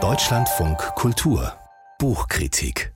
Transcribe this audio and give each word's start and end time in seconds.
Deutschlandfunk 0.00 0.78
Kultur. 0.94 1.54
Buchkritik. 1.98 2.92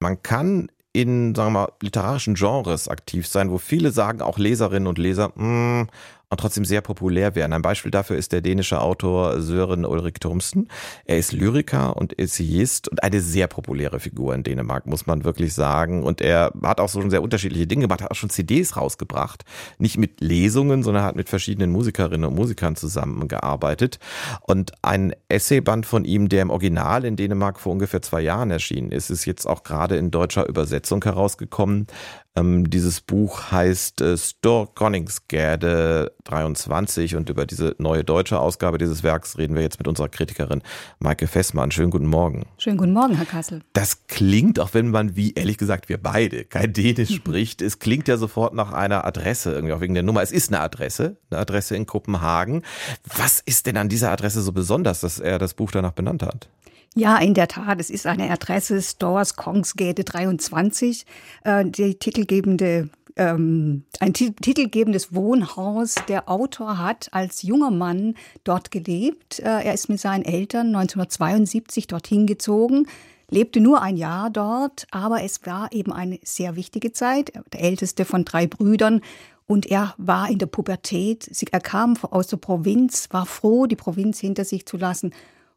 Man 0.00 0.20
kann 0.24 0.68
in, 0.92 1.36
sagen 1.36 1.52
wir 1.52 1.60
mal, 1.60 1.72
literarischen 1.80 2.34
Genres 2.34 2.88
aktiv 2.88 3.28
sein, 3.28 3.52
wo 3.52 3.58
viele 3.58 3.92
sagen, 3.92 4.20
auch 4.20 4.38
Leserinnen 4.38 4.88
und 4.88 4.98
Leser, 4.98 5.30
mh, 5.36 5.86
und 6.32 6.40
trotzdem 6.40 6.64
sehr 6.64 6.80
populär 6.80 7.34
werden. 7.34 7.52
Ein 7.52 7.60
Beispiel 7.60 7.90
dafür 7.90 8.16
ist 8.16 8.32
der 8.32 8.40
dänische 8.40 8.80
Autor 8.80 9.42
Sören 9.42 9.84
Ulrik 9.84 10.18
Thomsen. 10.18 10.70
Er 11.04 11.18
ist 11.18 11.32
Lyriker 11.32 11.94
und 11.94 12.18
Essayist 12.18 12.88
und 12.88 13.02
eine 13.02 13.20
sehr 13.20 13.48
populäre 13.48 14.00
Figur 14.00 14.34
in 14.34 14.42
Dänemark, 14.42 14.86
muss 14.86 15.06
man 15.06 15.24
wirklich 15.24 15.52
sagen. 15.52 16.02
Und 16.02 16.22
er 16.22 16.50
hat 16.62 16.80
auch 16.80 16.88
so 16.88 17.02
schon 17.02 17.10
sehr 17.10 17.22
unterschiedliche 17.22 17.66
Dinge 17.66 17.82
gemacht, 17.82 18.00
hat 18.00 18.10
auch 18.10 18.16
schon 18.16 18.30
CDs 18.30 18.78
rausgebracht. 18.78 19.44
Nicht 19.76 19.98
mit 19.98 20.22
Lesungen, 20.22 20.82
sondern 20.82 21.04
hat 21.04 21.16
mit 21.16 21.28
verschiedenen 21.28 21.70
Musikerinnen 21.70 22.24
und 22.24 22.34
Musikern 22.34 22.76
zusammengearbeitet. 22.76 23.98
Und 24.40 24.72
ein 24.80 25.14
Essayband 25.28 25.84
von 25.84 26.06
ihm, 26.06 26.30
der 26.30 26.40
im 26.40 26.50
Original 26.50 27.04
in 27.04 27.16
Dänemark 27.16 27.60
vor 27.60 27.72
ungefähr 27.72 28.00
zwei 28.00 28.22
Jahren 28.22 28.50
erschienen 28.50 28.90
ist, 28.90 29.10
ist 29.10 29.26
jetzt 29.26 29.46
auch 29.46 29.64
gerade 29.64 29.98
in 29.98 30.10
deutscher 30.10 30.48
Übersetzung 30.48 31.04
herausgekommen. 31.04 31.88
Ähm, 32.34 32.70
dieses 32.70 33.02
Buch 33.02 33.52
heißt 33.52 34.00
äh, 34.00 34.16
Stor 34.16 34.74
Koningsgerde 34.74 36.12
23 36.24 37.16
und 37.16 37.28
über 37.28 37.44
diese 37.44 37.74
neue 37.78 38.04
deutsche 38.04 38.40
Ausgabe 38.40 38.78
dieses 38.78 39.02
Werks 39.02 39.36
reden 39.36 39.54
wir 39.54 39.60
jetzt 39.60 39.78
mit 39.78 39.86
unserer 39.86 40.08
Kritikerin 40.08 40.62
Maike 40.98 41.26
Fessmann. 41.26 41.70
Schönen 41.70 41.90
guten 41.90 42.06
Morgen. 42.06 42.46
Schönen 42.56 42.78
guten 42.78 42.94
Morgen, 42.94 43.16
Herr 43.16 43.26
Kassel. 43.26 43.60
Das 43.74 44.06
klingt, 44.06 44.58
auch 44.60 44.72
wenn 44.72 44.88
man, 44.88 45.14
wie 45.14 45.32
ehrlich 45.32 45.58
gesagt, 45.58 45.90
wir 45.90 45.98
beide 45.98 46.44
kein 46.46 46.72
Dänisch 46.72 47.10
spricht, 47.14 47.60
es 47.60 47.78
klingt 47.78 48.08
ja 48.08 48.16
sofort 48.16 48.54
nach 48.54 48.72
einer 48.72 49.04
Adresse, 49.04 49.52
irgendwie 49.52 49.74
auch 49.74 49.80
wegen 49.80 49.94
der 49.94 50.02
Nummer. 50.02 50.22
Es 50.22 50.32
ist 50.32 50.50
eine 50.50 50.60
Adresse, 50.60 51.16
eine 51.30 51.40
Adresse 51.40 51.76
in 51.76 51.84
Kopenhagen. 51.84 52.62
Was 53.04 53.40
ist 53.40 53.66
denn 53.66 53.76
an 53.76 53.90
dieser 53.90 54.10
Adresse 54.10 54.40
so 54.40 54.52
besonders, 54.52 55.00
dass 55.00 55.18
er 55.18 55.38
das 55.38 55.52
Buch 55.52 55.70
danach 55.70 55.92
benannt 55.92 56.22
hat? 56.22 56.48
Ja, 56.94 57.16
in 57.18 57.32
der 57.32 57.48
Tat. 57.48 57.80
Es 57.80 57.88
ist 57.88 58.06
eine 58.06 58.30
Adresse 58.30 58.82
Stores 58.82 59.34
Kongsgate 59.36 60.04
23, 60.04 61.06
äh, 61.44 61.64
die 61.64 61.94
titelgebende 61.94 62.90
ähm, 63.16 63.84
ein 64.00 64.14
titelgebendes 64.14 65.14
Wohnhaus. 65.14 65.96
Der 66.08 66.28
Autor 66.28 66.78
hat 66.78 67.08
als 67.12 67.42
junger 67.42 67.70
Mann 67.70 68.14
dort 68.44 68.70
gelebt. 68.70 69.38
Äh, 69.40 69.64
er 69.64 69.74
ist 69.74 69.88
mit 69.88 70.00
seinen 70.00 70.24
Eltern 70.24 70.68
1972 70.68 71.86
dorthin 71.86 72.26
gezogen, 72.26 72.86
lebte 73.30 73.60
nur 73.60 73.82
ein 73.82 73.96
Jahr 73.96 74.30
dort, 74.30 74.86
aber 74.90 75.22
es 75.22 75.44
war 75.44 75.72
eben 75.72 75.92
eine 75.92 76.18
sehr 76.22 76.56
wichtige 76.56 76.92
Zeit. 76.92 77.32
Der 77.52 77.62
älteste 77.62 78.04
von 78.04 78.24
drei 78.24 78.46
Brüdern. 78.46 79.00
Und 79.46 79.66
er 79.66 79.94
war 79.98 80.30
in 80.30 80.38
der 80.38 80.46
Pubertät. 80.46 81.30
Er 81.50 81.60
kam 81.60 81.96
aus 82.10 82.28
der 82.28 82.38
Provinz, 82.38 83.08
war 83.10 83.26
froh, 83.26 83.66
die 83.66 83.76
Provinz 83.76 84.20
hinter 84.20 84.44
sich 84.44 84.64
zu 84.64 84.78
lassen 84.78 85.12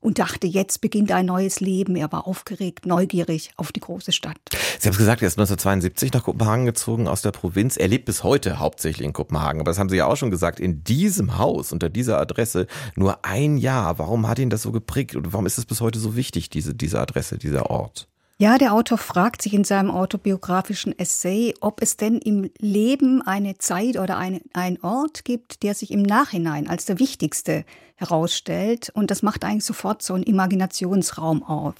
und 0.06 0.20
dachte, 0.20 0.46
jetzt 0.46 0.82
beginnt 0.82 1.12
ein 1.12 1.26
neues 1.26 1.60
Leben. 1.60 1.96
Er 1.96 2.12
war 2.12 2.28
aufgeregt, 2.28 2.86
neugierig 2.86 3.50
auf 3.58 3.72
die 3.72 3.80
große 3.80 4.12
Stadt. 4.12 4.38
Sie 4.80 4.88
haben 4.88 4.94
es 4.94 5.00
gesagt, 5.00 5.24
er 5.24 5.28
ist 5.28 5.40
1972 5.40 6.14
nach 6.14 6.24
Kopenhagen 6.24 6.66
gezogen 6.66 7.08
aus 7.08 7.24
der 7.24 7.32
Provinz. 7.32 7.76
Er 7.76 7.88
lebt 7.88 8.06
bis 8.06 8.24
heute 8.24 8.60
hauptsächlich 8.60 9.06
in 9.06 9.14
Kopenhagen. 9.14 9.60
Aber 9.62 9.72
das 9.72 9.80
haben 9.80 9.90
Sie 9.90 9.98
ja 9.98 10.06
auch 10.06 10.16
schon 10.16 10.30
gesagt, 10.30 10.60
in 10.60 10.84
diesem 10.84 11.40
Haus, 11.40 11.72
unter 11.72 11.90
dieser 11.90 12.20
Adresse, 12.20 12.68
nur 12.96 13.26
ein 13.26 13.58
Jahr. 13.58 13.98
Warum 13.98 14.28
hat 14.28 14.38
ihn 14.38 14.52
das 14.52 14.62
so 14.62 14.72
geprägt 14.72 15.16
und 15.16 15.34
warum 15.34 15.48
ist 15.48 15.58
es 15.58 15.66
bis 15.66 15.82
heute 15.82 15.98
so 15.98 16.16
wichtig, 16.16 16.52
diese, 16.52 16.76
diese 16.76 17.00
Adresse, 17.00 17.40
dieser 17.40 17.72
Ort? 17.72 18.08
Ja, 18.38 18.58
der 18.58 18.74
Autor 18.74 18.98
fragt 18.98 19.42
sich 19.42 19.54
in 19.54 19.64
seinem 19.64 19.90
autobiografischen 19.90 20.98
Essay, 21.00 21.54
ob 21.62 21.82
es 21.82 21.96
denn 21.96 22.18
im 22.18 22.50
Leben 22.60 23.22
eine 23.22 23.58
Zeit 23.60 23.98
oder 23.98 24.18
eine, 24.18 24.42
ein 24.52 24.78
Ort 24.84 25.24
gibt, 25.24 25.64
der 25.64 25.74
sich 25.74 25.90
im 25.90 26.02
Nachhinein 26.02 26.68
als 26.68 26.84
der 26.84 27.00
wichtigste 27.00 27.64
herausstellt. 27.96 28.92
Und 28.94 29.10
das 29.10 29.24
macht 29.24 29.46
eigentlich 29.46 29.64
sofort 29.64 30.02
so 30.02 30.16
einen 30.16 30.24
Imaginationsraum 30.24 31.44
auf. 31.44 31.76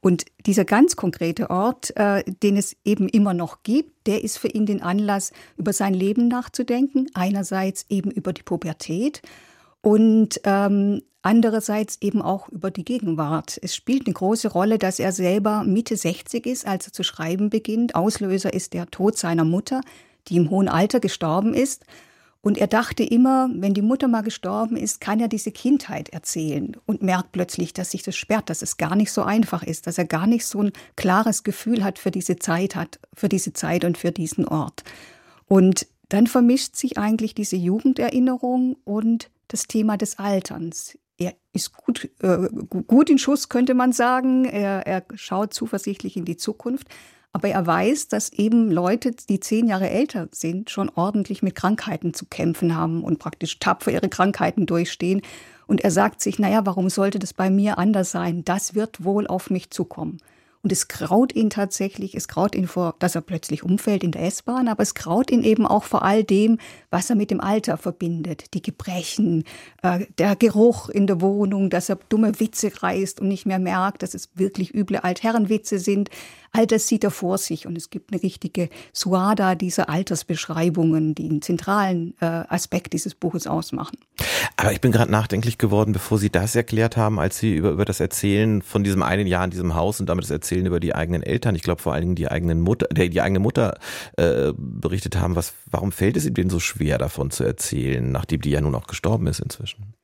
Und 0.00 0.24
dieser 0.44 0.64
ganz 0.64 0.96
konkrete 0.96 1.50
Ort, 1.50 1.96
äh, 1.96 2.24
den 2.24 2.56
es 2.56 2.74
eben 2.84 3.08
immer 3.08 3.32
noch 3.32 3.62
gibt, 3.62 4.08
der 4.08 4.24
ist 4.24 4.38
für 4.38 4.48
ihn 4.48 4.66
den 4.66 4.82
Anlass, 4.82 5.30
über 5.56 5.72
sein 5.72 5.94
Leben 5.94 6.26
nachzudenken. 6.26 7.06
Einerseits 7.14 7.86
eben 7.88 8.10
über 8.10 8.32
die 8.32 8.42
Pubertät 8.42 9.22
und 9.82 10.40
ähm, 10.44 11.02
andererseits 11.22 11.98
eben 12.00 12.22
auch 12.22 12.48
über 12.48 12.70
die 12.70 12.84
Gegenwart. 12.84 13.58
Es 13.62 13.76
spielt 13.76 14.06
eine 14.06 14.14
große 14.14 14.48
Rolle, 14.48 14.78
dass 14.78 14.98
er 14.98 15.12
selber 15.12 15.64
Mitte 15.64 15.96
60 15.96 16.46
ist, 16.46 16.66
als 16.66 16.86
er 16.86 16.92
zu 16.92 17.02
schreiben 17.02 17.50
beginnt. 17.50 17.94
Auslöser 17.94 18.52
ist 18.52 18.72
der 18.72 18.86
Tod 18.86 19.18
seiner 19.18 19.44
Mutter, 19.44 19.80
die 20.28 20.36
im 20.36 20.50
hohen 20.50 20.68
Alter 20.68 21.00
gestorben 21.00 21.54
ist. 21.54 21.84
Und 22.44 22.58
er 22.58 22.66
dachte 22.66 23.04
immer, 23.04 23.48
wenn 23.54 23.72
die 23.72 23.82
Mutter 23.82 24.08
mal 24.08 24.22
gestorben 24.22 24.76
ist, 24.76 25.00
kann 25.00 25.20
er 25.20 25.28
diese 25.28 25.52
Kindheit 25.52 26.08
erzählen 26.08 26.76
und 26.86 27.00
merkt 27.00 27.30
plötzlich, 27.30 27.72
dass 27.72 27.92
sich 27.92 28.02
das 28.02 28.16
sperrt, 28.16 28.50
dass 28.50 28.62
es 28.62 28.78
gar 28.78 28.96
nicht 28.96 29.12
so 29.12 29.22
einfach 29.22 29.62
ist, 29.62 29.86
dass 29.86 29.96
er 29.96 30.06
gar 30.06 30.26
nicht 30.26 30.44
so 30.44 30.60
ein 30.60 30.72
klares 30.96 31.44
Gefühl 31.44 31.84
hat 31.84 32.00
für 32.00 32.10
diese 32.10 32.34
Zeit 32.36 32.74
hat, 32.74 32.98
für 33.14 33.28
diese 33.28 33.52
Zeit 33.52 33.84
und 33.84 33.96
für 33.96 34.10
diesen 34.10 34.46
Ort. 34.46 34.82
Und 35.46 35.86
dann 36.08 36.26
vermischt 36.26 36.74
sich 36.74 36.98
eigentlich 36.98 37.34
diese 37.34 37.56
Jugenderinnerung 37.56 38.76
und 38.84 39.30
das 39.52 39.66
Thema 39.66 39.96
des 39.96 40.18
Alterns. 40.18 40.98
Er 41.18 41.34
ist 41.52 41.72
gut, 41.72 42.10
äh, 42.20 42.48
gut 42.86 43.10
in 43.10 43.18
Schuss, 43.18 43.48
könnte 43.48 43.74
man 43.74 43.92
sagen. 43.92 44.44
Er, 44.44 44.86
er 44.86 45.04
schaut 45.14 45.52
zuversichtlich 45.54 46.16
in 46.16 46.24
die 46.24 46.36
Zukunft. 46.36 46.88
Aber 47.34 47.48
er 47.48 47.66
weiß, 47.66 48.08
dass 48.08 48.30
eben 48.32 48.70
Leute, 48.70 49.12
die 49.12 49.40
zehn 49.40 49.66
Jahre 49.66 49.88
älter 49.88 50.28
sind, 50.32 50.68
schon 50.68 50.90
ordentlich 50.90 51.42
mit 51.42 51.54
Krankheiten 51.54 52.12
zu 52.12 52.26
kämpfen 52.26 52.76
haben 52.76 53.02
und 53.02 53.18
praktisch 53.18 53.58
tapfer 53.58 53.90
ihre 53.90 54.10
Krankheiten 54.10 54.66
durchstehen. 54.66 55.22
Und 55.66 55.82
er 55.82 55.90
sagt 55.90 56.20
sich, 56.20 56.38
naja, 56.38 56.66
warum 56.66 56.90
sollte 56.90 57.18
das 57.18 57.32
bei 57.32 57.48
mir 57.48 57.78
anders 57.78 58.10
sein? 58.10 58.44
Das 58.44 58.74
wird 58.74 59.04
wohl 59.04 59.26
auf 59.26 59.48
mich 59.48 59.70
zukommen. 59.70 60.18
Und 60.62 60.70
es 60.70 60.86
graut 60.86 61.34
ihn 61.34 61.50
tatsächlich, 61.50 62.14
es 62.14 62.28
graut 62.28 62.54
ihn 62.54 62.68
vor, 62.68 62.94
dass 63.00 63.16
er 63.16 63.20
plötzlich 63.20 63.64
umfällt 63.64 64.04
in 64.04 64.12
der 64.12 64.22
S-Bahn, 64.22 64.68
aber 64.68 64.84
es 64.84 64.94
graut 64.94 65.28
ihn 65.28 65.42
eben 65.42 65.66
auch 65.66 65.82
vor 65.82 66.04
all 66.04 66.22
dem, 66.22 66.58
was 66.88 67.10
er 67.10 67.16
mit 67.16 67.32
dem 67.32 67.40
Alter 67.40 67.76
verbindet. 67.76 68.54
Die 68.54 68.62
Gebrechen, 68.62 69.42
äh, 69.82 70.06
der 70.18 70.36
Geruch 70.36 70.88
in 70.88 71.08
der 71.08 71.20
Wohnung, 71.20 71.68
dass 71.68 71.88
er 71.88 71.98
dumme 72.08 72.38
Witze 72.38 72.70
reißt 72.80 73.20
und 73.20 73.26
nicht 73.26 73.44
mehr 73.44 73.58
merkt, 73.58 74.04
dass 74.04 74.14
es 74.14 74.30
wirklich 74.34 74.72
üble 74.72 74.98
Altherrenwitze 74.98 75.80
sind. 75.80 76.10
All 76.52 76.66
das 76.66 76.86
sieht 76.86 77.02
er 77.02 77.10
vor 77.10 77.38
sich 77.38 77.66
und 77.66 77.76
es 77.76 77.88
gibt 77.88 78.12
eine 78.12 78.22
richtige 78.22 78.68
Suada 78.92 79.54
dieser 79.54 79.88
Altersbeschreibungen, 79.88 81.14
die 81.14 81.28
einen 81.28 81.40
zentralen 81.40 82.14
äh, 82.20 82.26
Aspekt 82.26 82.92
dieses 82.92 83.14
Buches 83.14 83.46
ausmachen. 83.46 83.96
Aber 84.58 84.70
ich 84.70 84.82
bin 84.82 84.92
gerade 84.92 85.10
nachdenklich 85.10 85.56
geworden, 85.56 85.92
bevor 85.92 86.18
Sie 86.18 86.28
das 86.28 86.54
erklärt 86.54 86.98
haben, 86.98 87.18
als 87.18 87.38
Sie 87.38 87.56
über, 87.56 87.70
über 87.70 87.86
das 87.86 88.00
Erzählen 88.00 88.60
von 88.60 88.84
diesem 88.84 89.02
einen 89.02 89.26
Jahr 89.26 89.44
in 89.44 89.50
diesem 89.50 89.74
Haus 89.74 89.98
und 89.98 90.10
damit 90.10 90.24
das 90.24 90.30
Erzählen 90.30 90.51
über 90.60 90.80
die 90.80 90.94
eigenen 90.94 91.22
Eltern, 91.22 91.54
ich 91.54 91.62
glaube 91.62 91.80
vor 91.80 91.92
allen 91.92 92.02
Dingen 92.02 92.14
die 92.14 92.28
eigenen 92.28 92.60
Mutter, 92.60 92.88
die, 92.88 93.20
eigene 93.20 93.40
Mutter 93.40 93.78
äh, 94.16 94.52
berichtet 94.56 95.16
haben, 95.16 95.36
was, 95.36 95.54
warum 95.70 95.92
fällt 95.92 96.16
es 96.16 96.26
Ihnen 96.26 96.34
denn 96.34 96.50
so 96.50 96.60
schwer 96.60 96.98
davon 96.98 97.30
zu 97.30 97.44
erzählen, 97.44 98.10
nachdem 98.10 98.40
die 98.40 98.50
ja 98.50 98.60
nun 98.60 98.74
auch 98.74 98.86
gestorben 98.86 99.26
ist 99.26 99.40
inzwischen? 99.40 99.94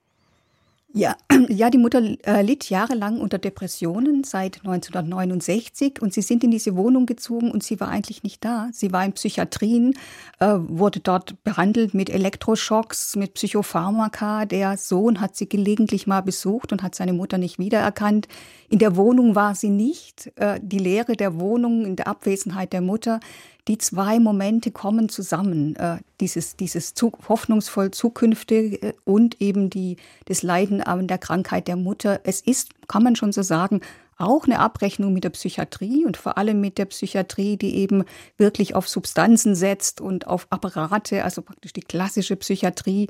Ja, 0.94 1.16
ja, 1.48 1.68
die 1.68 1.76
Mutter 1.76 2.02
äh, 2.24 2.40
litt 2.40 2.70
jahrelang 2.70 3.20
unter 3.20 3.36
Depressionen 3.36 4.24
seit 4.24 4.60
1969 4.64 6.00
und 6.00 6.14
sie 6.14 6.22
sind 6.22 6.42
in 6.42 6.50
diese 6.50 6.76
Wohnung 6.76 7.04
gezogen 7.04 7.50
und 7.50 7.62
sie 7.62 7.78
war 7.78 7.88
eigentlich 7.88 8.22
nicht 8.22 8.42
da. 8.42 8.70
Sie 8.72 8.90
war 8.90 9.04
in 9.04 9.12
Psychiatrien, 9.12 9.94
äh, 10.38 10.54
wurde 10.56 11.00
dort 11.00 11.44
behandelt 11.44 11.92
mit 11.92 12.08
Elektroschocks, 12.08 13.16
mit 13.16 13.34
Psychopharmaka. 13.34 14.46
Der 14.46 14.78
Sohn 14.78 15.20
hat 15.20 15.36
sie 15.36 15.46
gelegentlich 15.46 16.06
mal 16.06 16.22
besucht 16.22 16.72
und 16.72 16.82
hat 16.82 16.94
seine 16.94 17.12
Mutter 17.12 17.36
nicht 17.36 17.58
wiedererkannt. 17.58 18.26
In 18.70 18.78
der 18.78 18.96
Wohnung 18.96 19.34
war 19.34 19.54
sie 19.54 19.70
nicht. 19.70 20.32
Äh, 20.36 20.58
die 20.62 20.78
Leere 20.78 21.16
der 21.16 21.38
Wohnung 21.38 21.84
in 21.84 21.96
der 21.96 22.08
Abwesenheit 22.08 22.72
der 22.72 22.80
Mutter 22.80 23.20
die 23.68 23.78
zwei 23.78 24.18
Momente 24.18 24.70
kommen 24.70 25.08
zusammen. 25.08 25.76
Äh, 25.76 25.98
dieses, 26.20 26.56
dieses 26.56 26.94
zu, 26.94 27.12
hoffnungsvoll 27.28 27.90
Zukünftige 27.90 28.94
und 29.04 29.40
eben 29.40 29.70
die, 29.70 29.96
das 30.24 30.42
Leiden 30.42 30.82
an 30.82 31.06
der 31.06 31.18
Krankheit 31.18 31.68
der 31.68 31.76
Mutter. 31.76 32.20
Es 32.24 32.40
ist, 32.40 32.70
kann 32.88 33.04
man 33.04 33.14
schon 33.14 33.32
so 33.32 33.42
sagen, 33.42 33.80
auch 34.16 34.44
eine 34.44 34.58
Abrechnung 34.58 35.12
mit 35.12 35.22
der 35.22 35.30
Psychiatrie 35.30 36.04
und 36.04 36.16
vor 36.16 36.38
allem 36.38 36.60
mit 36.60 36.76
der 36.76 36.86
Psychiatrie, 36.86 37.56
die 37.56 37.76
eben 37.76 38.04
wirklich 38.36 38.74
auf 38.74 38.88
Substanzen 38.88 39.54
setzt 39.54 40.00
und 40.00 40.26
auf 40.26 40.48
Apparate, 40.50 41.22
also 41.22 41.40
praktisch 41.42 41.72
die 41.72 41.82
klassische 41.82 42.34
Psychiatrie. 42.34 43.08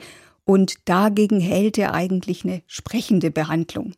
Und 0.48 0.76
dagegen 0.86 1.40
hält 1.40 1.76
er 1.76 1.92
eigentlich 1.92 2.42
eine 2.42 2.62
sprechende 2.66 3.30
Behandlung. 3.30 3.92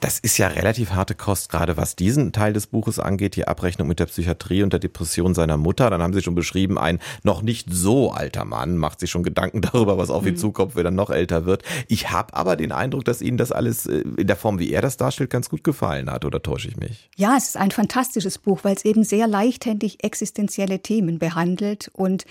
Das 0.00 0.18
ist 0.18 0.36
ja 0.36 0.48
relativ 0.48 0.90
harte 0.90 1.14
Kost, 1.14 1.48
gerade 1.48 1.78
was 1.78 1.96
diesen 1.96 2.30
Teil 2.30 2.52
des 2.52 2.66
Buches 2.66 2.98
angeht, 2.98 3.36
die 3.36 3.48
Abrechnung 3.48 3.88
mit 3.88 4.00
der 4.00 4.04
Psychiatrie 4.04 4.62
und 4.62 4.74
der 4.74 4.80
Depression 4.80 5.34
seiner 5.34 5.56
Mutter. 5.56 5.88
Dann 5.88 6.02
haben 6.02 6.12
Sie 6.12 6.20
schon 6.20 6.34
beschrieben, 6.34 6.76
ein 6.76 7.00
noch 7.22 7.40
nicht 7.40 7.68
so 7.70 8.10
alter 8.10 8.44
Mann 8.44 8.76
macht 8.76 9.00
sich 9.00 9.10
schon 9.10 9.22
Gedanken 9.22 9.60
darüber, 9.62 9.96
was 9.96 10.10
auf 10.10 10.26
ihn 10.26 10.34
mhm. 10.34 10.38
zukommt, 10.38 10.76
wenn 10.76 10.84
er 10.84 10.90
noch 10.90 11.08
älter 11.08 11.46
wird. 11.46 11.62
Ich 11.88 12.10
habe 12.10 12.34
aber 12.34 12.56
den 12.56 12.70
Eindruck, 12.70 13.06
dass 13.06 13.22
Ihnen 13.22 13.38
das 13.38 13.50
alles 13.50 13.86
äh, 13.86 14.04
in 14.18 14.26
der 14.26 14.36
Form, 14.36 14.58
wie 14.58 14.70
er 14.70 14.82
das 14.82 14.98
darstellt, 14.98 15.30
ganz 15.30 15.48
gut 15.48 15.64
gefallen 15.64 16.10
hat. 16.10 16.26
Oder 16.26 16.42
täusche 16.42 16.68
ich 16.68 16.76
mich? 16.76 17.08
Ja, 17.16 17.34
es 17.38 17.48
ist 17.48 17.56
ein 17.56 17.70
fantastisches 17.70 18.36
Buch, 18.36 18.60
weil 18.62 18.76
es 18.76 18.84
eben 18.84 19.04
sehr 19.04 19.26
leichthändig 19.26 20.04
existenzielle 20.04 20.80
Themen 20.80 21.18
behandelt 21.18 21.90
und 21.94 22.26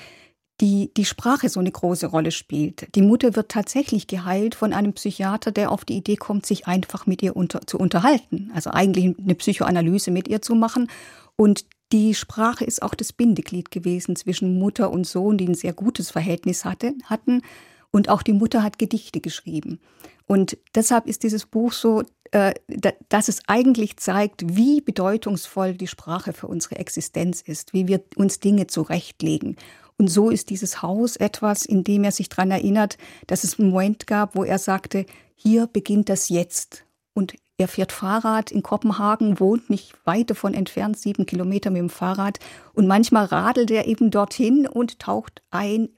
die, 0.61 0.91
die 0.95 1.05
Sprache 1.05 1.49
so 1.49 1.59
eine 1.59 1.71
große 1.71 2.07
Rolle 2.07 2.31
spielt. 2.31 2.93
Die 2.95 3.01
Mutter 3.01 3.35
wird 3.35 3.49
tatsächlich 3.49 4.07
geheilt 4.07 4.55
von 4.55 4.71
einem 4.71 4.93
Psychiater, 4.93 5.51
der 5.51 5.71
auf 5.71 5.83
die 5.83 5.97
Idee 5.97 6.15
kommt, 6.15 6.45
sich 6.45 6.67
einfach 6.67 7.07
mit 7.07 7.23
ihr 7.23 7.35
unter, 7.35 7.61
zu 7.65 7.77
unterhalten. 7.77 8.51
Also 8.53 8.69
eigentlich 8.69 9.17
eine 9.17 9.35
Psychoanalyse 9.35 10.11
mit 10.11 10.27
ihr 10.27 10.41
zu 10.41 10.55
machen. 10.55 10.89
Und 11.35 11.65
die 11.91 12.13
Sprache 12.13 12.65
ist 12.65 12.81
auch 12.81 12.95
das 12.95 13.13
Bindeglied 13.13 13.71
gewesen 13.71 14.15
zwischen 14.15 14.57
Mutter 14.59 14.91
und 14.91 15.05
Sohn, 15.05 15.37
die 15.37 15.47
ein 15.47 15.55
sehr 15.55 15.73
gutes 15.73 16.11
Verhältnis 16.11 16.65
hatte, 16.65 16.93
hatten. 17.05 17.41
Und 17.91 18.09
auch 18.09 18.23
die 18.23 18.33
Mutter 18.33 18.63
hat 18.63 18.79
Gedichte 18.79 19.21
geschrieben. 19.21 19.79
Und 20.25 20.57
deshalb 20.73 21.07
ist 21.07 21.23
dieses 21.23 21.45
Buch 21.45 21.73
so, 21.73 22.03
äh, 22.31 22.53
dass 23.09 23.27
es 23.27 23.41
eigentlich 23.47 23.97
zeigt, 23.97 24.55
wie 24.55 24.81
bedeutungsvoll 24.81 25.73
die 25.73 25.87
Sprache 25.87 26.33
für 26.33 26.47
unsere 26.47 26.77
Existenz 26.77 27.41
ist, 27.41 27.73
wie 27.73 27.87
wir 27.87 28.03
uns 28.15 28.39
Dinge 28.39 28.67
zurechtlegen. 28.67 29.57
Und 29.97 30.07
so 30.07 30.29
ist 30.29 30.49
dieses 30.49 30.81
Haus 30.81 31.15
etwas, 31.15 31.65
in 31.65 31.83
dem 31.83 32.03
er 32.03 32.11
sich 32.11 32.29
daran 32.29 32.51
erinnert, 32.51 32.97
dass 33.27 33.43
es 33.43 33.59
einen 33.59 33.69
Moment 33.69 34.07
gab, 34.07 34.35
wo 34.35 34.43
er 34.43 34.57
sagte, 34.57 35.05
hier 35.35 35.67
beginnt 35.67 36.09
das 36.09 36.29
Jetzt. 36.29 36.85
Und 37.13 37.35
er 37.57 37.67
fährt 37.67 37.91
Fahrrad 37.91 38.51
in 38.51 38.63
Kopenhagen, 38.63 39.39
wohnt 39.39 39.69
nicht 39.69 39.93
weit 40.05 40.31
davon 40.31 40.53
entfernt, 40.53 40.97
sieben 40.97 41.25
Kilometer 41.25 41.69
mit 41.69 41.79
dem 41.79 41.89
Fahrrad. 41.89 42.39
Und 42.73 42.87
manchmal 42.87 43.25
radelt 43.25 43.69
er 43.69 43.87
eben 43.87 44.09
dorthin 44.09 44.67
und 44.67 44.99
taucht 44.99 45.41
ein 45.51 45.89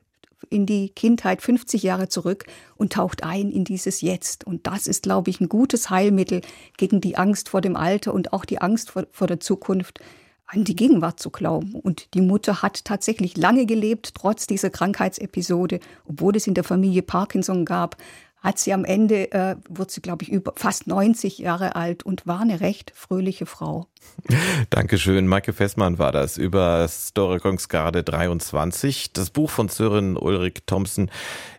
in 0.49 0.65
die 0.65 0.89
Kindheit 0.89 1.41
50 1.41 1.81
Jahre 1.81 2.09
zurück 2.09 2.45
und 2.75 2.93
taucht 2.93 3.23
ein 3.23 3.49
in 3.51 3.63
dieses 3.63 4.01
Jetzt. 4.01 4.45
Und 4.45 4.67
das 4.67 4.87
ist, 4.87 5.03
glaube 5.03 5.29
ich, 5.29 5.39
ein 5.39 5.49
gutes 5.49 5.89
Heilmittel 5.89 6.41
gegen 6.77 7.01
die 7.01 7.17
Angst 7.17 7.49
vor 7.49 7.61
dem 7.61 7.75
Alter 7.75 8.13
und 8.13 8.33
auch 8.33 8.45
die 8.45 8.61
Angst 8.61 8.91
vor, 8.91 9.07
vor 9.11 9.27
der 9.27 9.39
Zukunft, 9.39 10.01
an 10.47 10.63
die 10.63 10.75
Gegenwart 10.75 11.19
zu 11.19 11.29
glauben. 11.29 11.75
Und 11.75 12.13
die 12.13 12.21
Mutter 12.21 12.61
hat 12.61 12.85
tatsächlich 12.85 13.37
lange 13.37 13.65
gelebt, 13.65 14.13
trotz 14.15 14.47
dieser 14.47 14.69
Krankheitsepisode, 14.69 15.79
obwohl 16.05 16.35
es 16.35 16.47
in 16.47 16.53
der 16.53 16.63
Familie 16.63 17.01
Parkinson 17.01 17.65
gab, 17.65 17.97
hat 18.45 18.59
sie 18.59 18.73
am 18.73 18.85
Ende, 18.85 19.31
äh, 19.31 19.55
wurde 19.67 19.91
sie, 19.91 20.01
glaube 20.01 20.23
ich, 20.23 20.29
über 20.29 20.53
fast 20.55 20.85
90 20.85 21.39
Jahre 21.39 21.75
alt 21.75 22.03
und 22.03 22.27
war 22.27 22.41
eine 22.41 22.61
recht 22.61 22.91
fröhliche 22.93 23.47
Frau. 23.47 23.87
Dankeschön. 24.69 25.25
Maike 25.25 25.51
Fessmann 25.51 25.97
war 25.97 26.11
das 26.11 26.37
über 26.37 26.87
Storikungsgarde 26.87 28.03
23. 28.03 29.13
Das 29.13 29.31
Buch 29.31 29.49
von 29.49 29.67
Sören 29.67 30.15
Ulrich 30.15 30.61
Thompson 30.67 31.09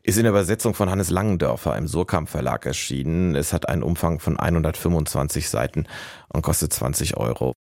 ist 0.04 0.16
in 0.16 0.22
der 0.22 0.30
Übersetzung 0.30 0.74
von 0.74 0.88
Hannes 0.88 1.10
Langendörfer 1.10 1.76
im 1.76 1.88
Surkamp 1.88 2.28
Verlag 2.28 2.64
erschienen. 2.66 3.34
Es 3.34 3.52
hat 3.52 3.68
einen 3.68 3.82
Umfang 3.82 4.20
von 4.20 4.38
125 4.38 5.48
Seiten 5.48 5.86
und 6.28 6.42
kostet 6.42 6.72
20 6.72 7.16
Euro. 7.16 7.52